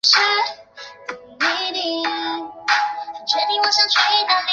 [0.03, 0.19] 清
[1.07, 2.01] 初翰林。